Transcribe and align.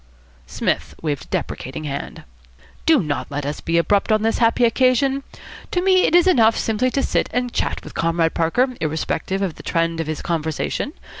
Psmith 0.47 0.95
waved 1.03 1.25
a 1.25 1.27
deprecating 1.27 1.83
hand. 1.83 2.23
"Do 2.87 3.03
not 3.03 3.29
let 3.29 3.45
us 3.45 3.61
be 3.61 3.77
abrupt 3.77 4.11
on 4.11 4.23
this 4.23 4.39
happy 4.39 4.65
occasion. 4.65 5.21
To 5.69 5.79
me 5.79 6.05
it 6.07 6.15
is 6.15 6.25
enough 6.25 6.57
simply 6.57 6.89
to 6.89 7.03
sit 7.03 7.29
and 7.31 7.53
chat 7.53 7.83
with 7.83 7.93
Comrade 7.93 8.33
Parker, 8.33 8.67
irrespective 8.81 9.43
of 9.43 9.57
the 9.57 9.61
trend 9.61 9.99
of 9.99 10.07
his 10.07 10.23
conversation. 10.23 10.93